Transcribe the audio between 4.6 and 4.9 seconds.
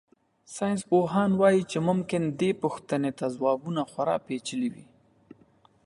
وي.